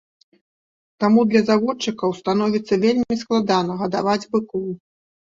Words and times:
Таму 1.01 1.25
для 1.33 1.41
заводчыкаў 1.49 2.15
становіцца 2.19 2.73
вельмі 2.85 3.17
складана 3.23 3.73
гадаваць 3.83 4.23
быкоў. 4.33 4.65